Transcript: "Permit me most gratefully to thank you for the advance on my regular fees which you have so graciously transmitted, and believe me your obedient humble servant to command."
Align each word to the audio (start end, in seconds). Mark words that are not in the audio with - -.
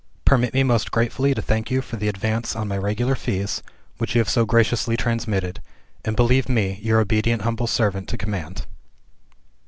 "Permit 0.25 0.55
me 0.55 0.63
most 0.63 0.89
gratefully 0.89 1.35
to 1.35 1.43
thank 1.43 1.69
you 1.69 1.79
for 1.79 1.95
the 1.95 2.07
advance 2.07 2.55
on 2.55 2.67
my 2.67 2.75
regular 2.75 3.13
fees 3.13 3.61
which 3.99 4.15
you 4.15 4.19
have 4.19 4.27
so 4.29 4.45
graciously 4.47 4.97
transmitted, 4.97 5.61
and 6.03 6.15
believe 6.15 6.49
me 6.49 6.79
your 6.81 6.99
obedient 6.99 7.43
humble 7.43 7.67
servant 7.67 8.09
to 8.09 8.17
command." 8.17 8.65